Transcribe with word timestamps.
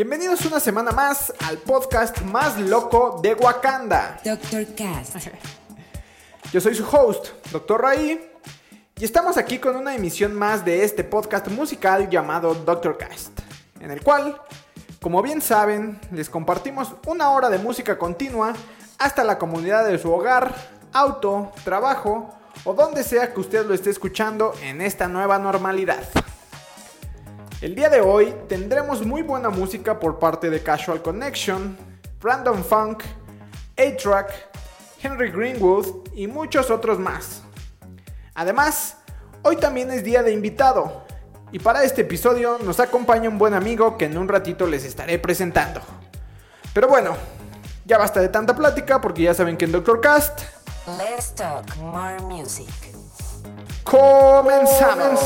Bienvenidos 0.00 0.46
una 0.46 0.60
semana 0.60 0.92
más 0.92 1.30
al 1.46 1.58
podcast 1.58 2.22
más 2.22 2.58
loco 2.58 3.20
de 3.22 3.34
Wakanda. 3.34 4.18
Dr. 4.24 4.74
Cast. 4.74 5.16
Yo 6.50 6.58
soy 6.58 6.74
su 6.74 6.86
host, 6.86 7.26
Dr. 7.52 7.82
Ray, 7.82 8.30
y 8.96 9.04
estamos 9.04 9.36
aquí 9.36 9.58
con 9.58 9.76
una 9.76 9.94
emisión 9.94 10.34
más 10.34 10.64
de 10.64 10.84
este 10.84 11.04
podcast 11.04 11.48
musical 11.48 12.08
llamado 12.08 12.54
Dr. 12.54 12.96
Cast, 12.96 13.40
en 13.78 13.90
el 13.90 14.02
cual, 14.02 14.40
como 15.02 15.20
bien 15.20 15.42
saben, 15.42 16.00
les 16.12 16.30
compartimos 16.30 16.94
una 17.06 17.28
hora 17.28 17.50
de 17.50 17.58
música 17.58 17.98
continua 17.98 18.54
hasta 18.98 19.22
la 19.22 19.36
comunidad 19.36 19.86
de 19.86 19.98
su 19.98 20.10
hogar, 20.10 20.54
auto, 20.94 21.52
trabajo 21.62 22.34
o 22.64 22.72
donde 22.72 23.04
sea 23.04 23.34
que 23.34 23.40
usted 23.40 23.66
lo 23.66 23.74
esté 23.74 23.90
escuchando 23.90 24.54
en 24.62 24.80
esta 24.80 25.08
nueva 25.08 25.38
normalidad. 25.38 26.02
El 27.60 27.74
día 27.74 27.90
de 27.90 28.00
hoy 28.00 28.34
tendremos 28.48 29.04
muy 29.04 29.20
buena 29.20 29.50
música 29.50 30.00
por 30.00 30.18
parte 30.18 30.48
de 30.48 30.62
Casual 30.62 31.02
Connection, 31.02 31.76
Random 32.18 32.64
Funk, 32.64 33.02
A-Track, 33.76 34.32
Henry 35.02 35.30
Greenwood 35.30 36.08
y 36.14 36.26
muchos 36.26 36.70
otros 36.70 36.98
más. 36.98 37.42
Además, 38.34 38.96
hoy 39.42 39.56
también 39.56 39.90
es 39.90 40.02
día 40.02 40.22
de 40.22 40.32
invitado 40.32 41.04
y 41.52 41.58
para 41.58 41.84
este 41.84 42.00
episodio 42.00 42.56
nos 42.64 42.80
acompaña 42.80 43.28
un 43.28 43.36
buen 43.36 43.52
amigo 43.52 43.98
que 43.98 44.06
en 44.06 44.16
un 44.16 44.26
ratito 44.26 44.66
les 44.66 44.86
estaré 44.86 45.18
presentando. 45.18 45.82
Pero 46.72 46.88
bueno, 46.88 47.14
ya 47.84 47.98
basta 47.98 48.22
de 48.22 48.30
tanta 48.30 48.56
plática 48.56 49.02
porque 49.02 49.24
ya 49.24 49.34
saben 49.34 49.58
que 49.58 49.66
en 49.66 49.72
Doctor 49.72 50.00
Cast 50.00 50.44
Let's 50.96 51.34
talk 51.34 51.76
more 51.76 52.18
music. 52.22 52.70
comenzamos. 53.84 55.20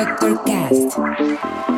This 0.00 0.08
is 0.08 0.18
Dr. 0.18 0.36
Cast. 0.46 1.69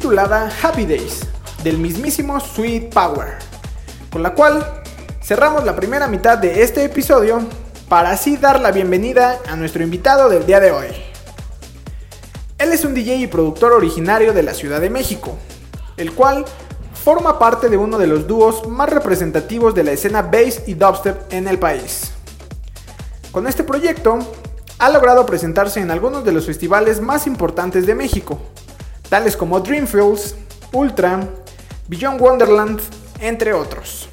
Titulada 0.00 0.50
Happy 0.62 0.86
Days 0.86 1.26
del 1.62 1.76
mismísimo 1.76 2.40
Sweet 2.40 2.90
Power, 2.90 3.36
con 4.10 4.22
la 4.22 4.32
cual 4.32 4.82
cerramos 5.22 5.62
la 5.64 5.76
primera 5.76 6.08
mitad 6.08 6.38
de 6.38 6.62
este 6.62 6.84
episodio 6.84 7.42
para 7.86 8.12
así 8.12 8.38
dar 8.38 8.60
la 8.60 8.72
bienvenida 8.72 9.38
a 9.46 9.56
nuestro 9.56 9.82
invitado 9.82 10.30
del 10.30 10.46
día 10.46 10.58
de 10.58 10.70
hoy. 10.70 10.86
Él 12.56 12.72
es 12.72 12.86
un 12.86 12.94
DJ 12.94 13.16
y 13.16 13.26
productor 13.26 13.72
originario 13.72 14.32
de 14.32 14.42
la 14.42 14.54
Ciudad 14.54 14.80
de 14.80 14.88
México, 14.88 15.36
el 15.98 16.14
cual 16.14 16.46
forma 16.94 17.38
parte 17.38 17.68
de 17.68 17.76
uno 17.76 17.98
de 17.98 18.06
los 18.06 18.26
dúos 18.26 18.66
más 18.66 18.88
representativos 18.88 19.74
de 19.74 19.84
la 19.84 19.92
escena 19.92 20.22
bass 20.22 20.62
y 20.66 20.72
dubstep 20.72 21.30
en 21.30 21.46
el 21.46 21.58
país. 21.58 22.12
Con 23.32 23.46
este 23.46 23.64
proyecto, 23.64 24.18
ha 24.78 24.88
logrado 24.88 25.26
presentarse 25.26 25.78
en 25.78 25.90
algunos 25.90 26.24
de 26.24 26.32
los 26.32 26.46
festivales 26.46 27.02
más 27.02 27.26
importantes 27.26 27.86
de 27.86 27.94
México, 27.94 28.40
tales 29.10 29.36
como 29.36 29.60
Dreamfields, 29.60 30.36
Ultra, 30.72 31.28
Beyond 31.88 32.20
Wonderland, 32.20 32.80
entre 33.18 33.52
otros. 33.52 34.08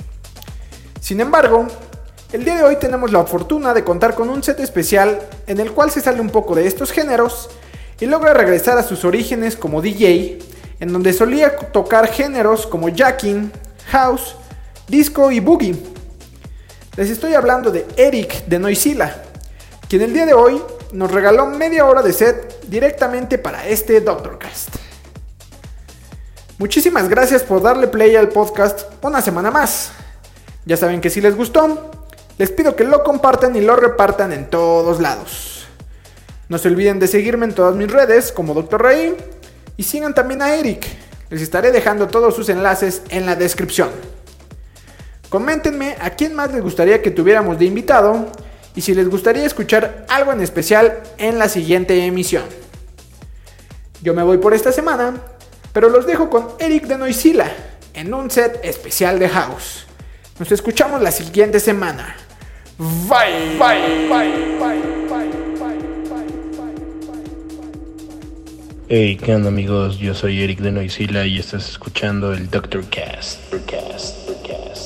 Sin 0.99 1.21
embargo, 1.21 1.67
el 2.33 2.43
día 2.43 2.57
de 2.57 2.63
hoy 2.63 2.77
tenemos 2.77 3.11
la 3.11 3.23
fortuna 3.23 3.75
de 3.75 3.83
contar 3.83 4.15
con 4.15 4.27
un 4.27 4.41
set 4.41 4.59
especial 4.59 5.19
en 5.45 5.59
el 5.59 5.71
cual 5.71 5.91
se 5.91 6.01
sale 6.01 6.19
un 6.19 6.31
poco 6.31 6.55
de 6.55 6.65
estos 6.65 6.91
géneros 6.91 7.49
y 7.99 8.07
logra 8.07 8.33
regresar 8.33 8.77
a 8.79 8.83
sus 8.83 9.05
orígenes 9.05 9.55
como 9.55 9.83
DJ, 9.83 10.39
en 10.79 10.91
donde 10.91 11.13
solía 11.13 11.55
tocar 11.55 12.07
géneros 12.07 12.65
como 12.65 12.89
jacking, 12.89 13.51
house, 13.91 14.35
disco 14.87 15.31
y 15.31 15.39
boogie. 15.39 15.75
Les 16.95 17.11
estoy 17.11 17.35
hablando 17.35 17.69
de 17.69 17.85
Eric 17.97 18.45
de 18.47 18.57
Noisila, 18.57 19.15
quien 19.87 20.01
el 20.01 20.13
día 20.13 20.25
de 20.25 20.33
hoy 20.33 20.59
nos 20.91 21.11
regaló 21.11 21.45
media 21.45 21.85
hora 21.85 22.01
de 22.01 22.13
set 22.13 22.61
directamente 22.67 23.37
para 23.37 23.67
este 23.67 24.01
Doctorcast. 24.01 24.86
Muchísimas 26.59 27.07
gracias 27.07 27.43
por 27.43 27.61
darle 27.61 27.87
play 27.87 28.15
al 28.15 28.29
podcast 28.29 28.91
una 29.03 29.21
semana 29.21 29.51
más. 29.51 29.91
Ya 30.65 30.75
saben 30.75 31.01
que 31.01 31.11
si 31.11 31.21
les 31.21 31.35
gustó, 31.35 31.91
les 32.39 32.49
pido 32.49 32.75
que 32.75 32.83
lo 32.83 33.03
compartan 33.03 33.55
y 33.55 33.61
lo 33.61 33.75
repartan 33.75 34.33
en 34.33 34.49
todos 34.49 34.99
lados. 34.99 35.67
No 36.49 36.57
se 36.57 36.69
olviden 36.69 36.97
de 36.97 37.07
seguirme 37.07 37.45
en 37.45 37.53
todas 37.53 37.75
mis 37.75 37.91
redes 37.91 38.31
como 38.31 38.55
Dr. 38.55 38.81
Rey 38.81 39.15
y 39.77 39.83
sigan 39.83 40.15
también 40.15 40.41
a 40.41 40.55
Eric. 40.55 40.83
Les 41.29 41.43
estaré 41.43 41.71
dejando 41.71 42.07
todos 42.07 42.35
sus 42.35 42.49
enlaces 42.49 43.03
en 43.09 43.27
la 43.27 43.35
descripción. 43.35 43.89
Coméntenme 45.29 45.95
a 46.01 46.09
quién 46.09 46.33
más 46.33 46.51
les 46.51 46.63
gustaría 46.63 47.03
que 47.03 47.11
tuviéramos 47.11 47.59
de 47.59 47.65
invitado 47.65 48.31
y 48.73 48.81
si 48.81 48.95
les 48.95 49.07
gustaría 49.07 49.45
escuchar 49.45 50.07
algo 50.09 50.31
en 50.31 50.41
especial 50.41 51.03
en 51.19 51.37
la 51.37 51.49
siguiente 51.49 52.03
emisión. 52.03 52.45
Yo 54.01 54.15
me 54.15 54.23
voy 54.23 54.39
por 54.39 54.55
esta 54.55 54.71
semana, 54.71 55.21
pero 55.77 55.89
los 55.89 56.07
dejo 56.07 56.27
con 56.27 56.47
Eric 56.57 56.85
de 56.85 56.97
Noisila 56.97 57.51
en 57.93 58.11
un 58.11 58.31
set 58.31 58.59
especial 58.63 59.19
de 59.19 59.29
House. 59.29 59.85
Nos 60.39 60.51
escuchamos 60.51 61.03
la 61.03 61.11
siguiente 61.11 61.59
semana. 61.59 62.15
Bye, 62.79 63.59
bye, 63.59 64.07
bye, 64.09 64.57
bye, 64.57 64.81
bye, 65.07 65.29
bye, 65.29 66.17
Hey, 68.89 69.19
¿qué 69.23 69.35
onda 69.35 69.49
amigos? 69.49 69.99
Yo 69.99 70.15
soy 70.15 70.41
Eric 70.41 70.61
de 70.61 70.71
Noisila 70.71 71.27
y 71.27 71.37
estás 71.37 71.69
escuchando 71.69 72.33
el 72.33 72.49
Doctor 72.49 72.83
Cast. 72.89 73.53
Cast, 73.67 73.69
Cast, 73.69 74.29
Cast, 74.47 74.76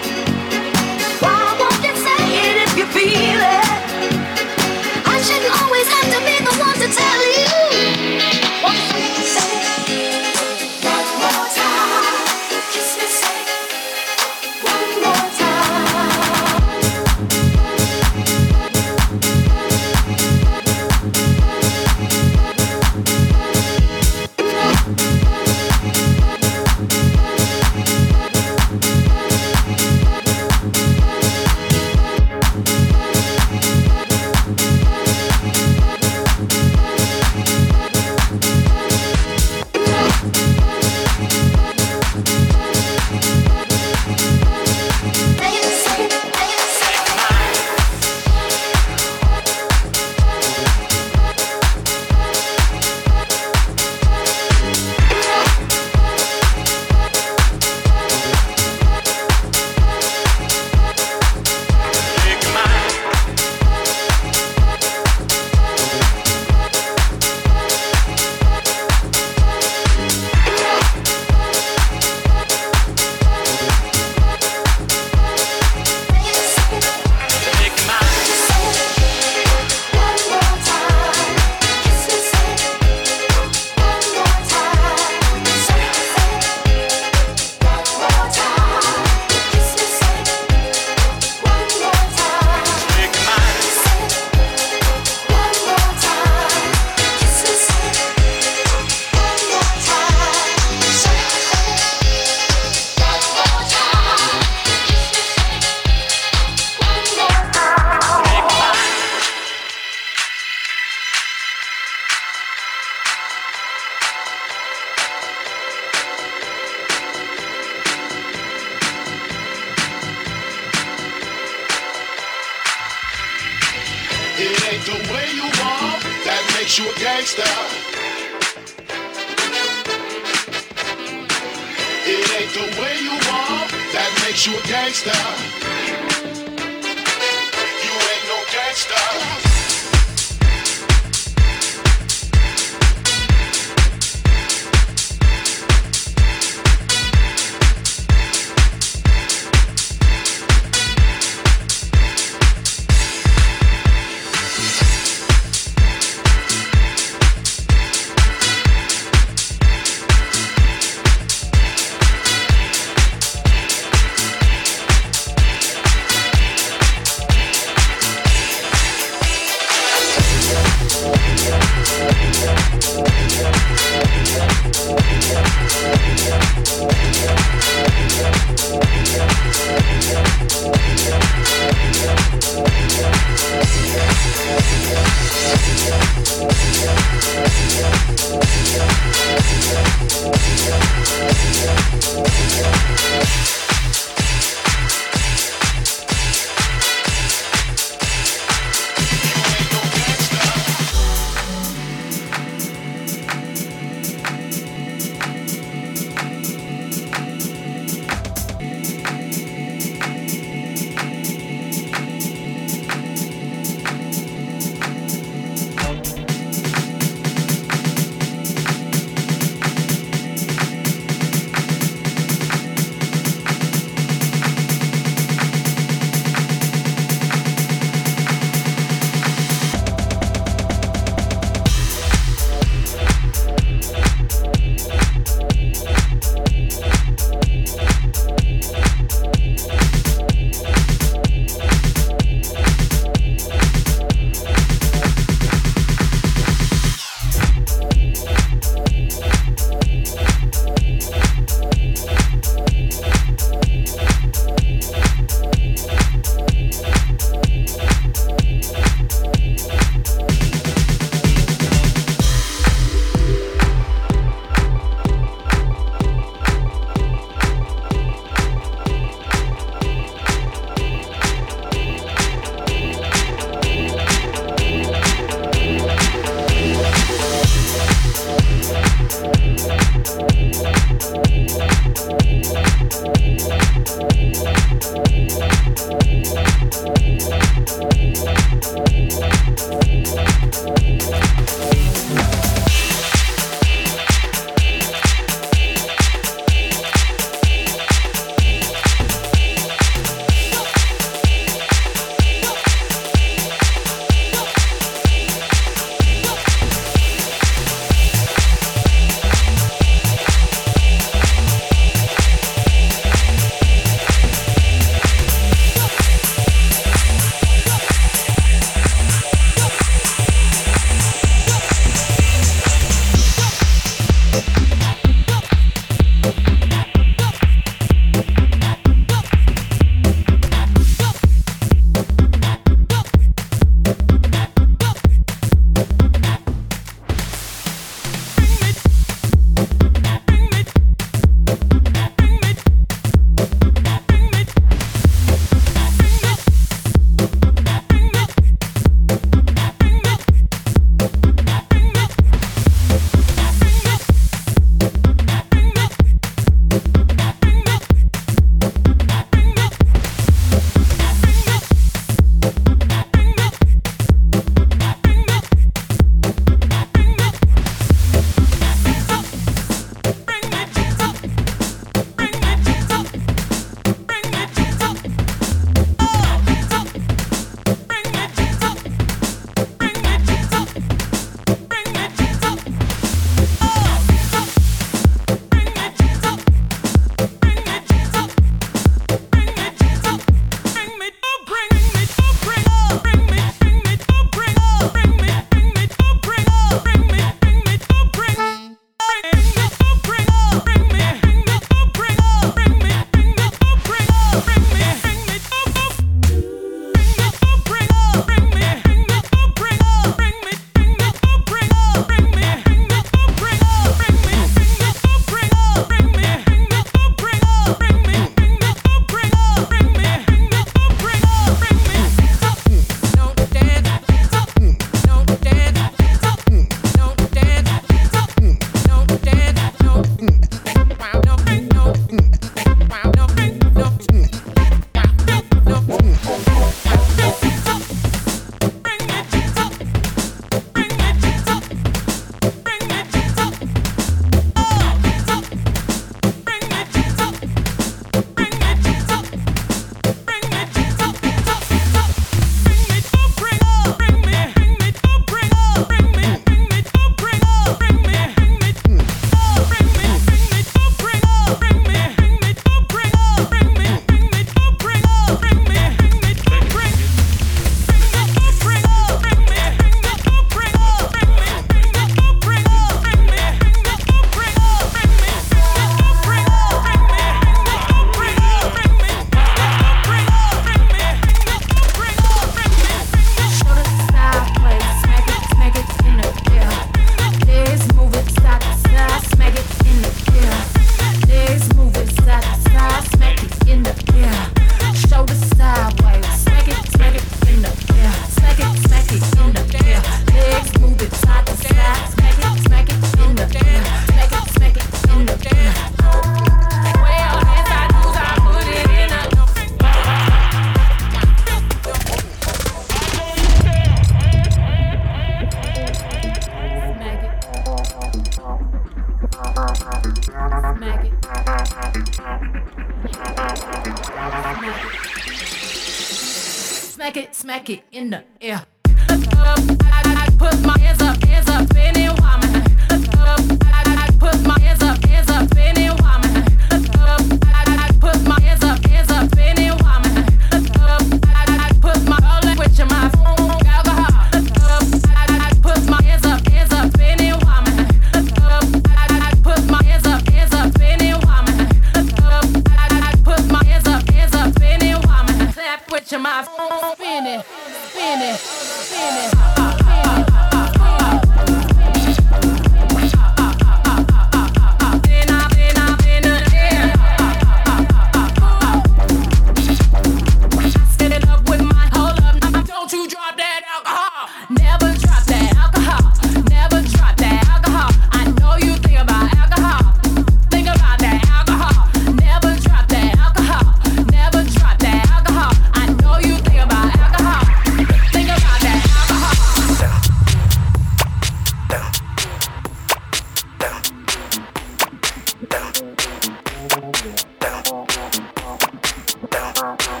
down, 599.84 600.00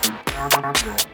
down, 0.50 0.72
down. 0.72 1.13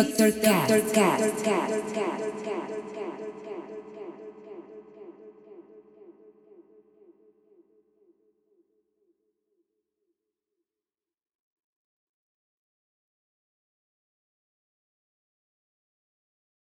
Dr. 0.00 0.32
Cat. 0.40 0.68
Dr. 0.68 0.94
Cat. 0.94 1.29